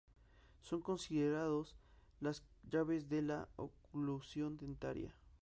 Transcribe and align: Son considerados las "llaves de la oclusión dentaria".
Son 0.61 0.81
considerados 0.81 1.75
las 2.21 2.41
"llaves 2.67 3.07
de 3.07 3.21
la 3.21 3.47
oclusión 3.55 4.57
dentaria". 4.57 5.13